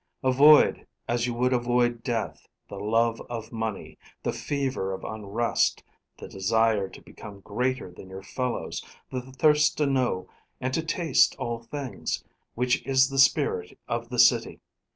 Avoid, 0.23 0.87
as 1.07 1.27
you 1.27 1.35
would 1.35 1.53
avoid 1.53 2.01
death, 2.01 2.47
the 2.67 2.79
love 2.79 3.21
of 3.29 3.51
money, 3.51 3.99
the 4.23 4.33
fever 4.33 4.95
of 4.95 5.03
unrest, 5.03 5.83
the 6.17 6.27
desire 6.27 6.89
to 6.89 6.99
become 7.03 7.41
greater 7.41 7.91
than 7.91 8.09
your 8.09 8.23
fellows, 8.23 8.83
the 9.11 9.21
thirst 9.21 9.77
to 9.77 9.85
know 9.85 10.27
and 10.59 10.73
to 10.73 10.83
taste 10.83 11.35
all 11.37 11.59
things, 11.59 12.23
which 12.55 12.83
is 12.83 13.09
the 13.11 13.19
spirit 13.19 13.77
of 13.87 14.09
the 14.09 14.17
city. 14.17 14.59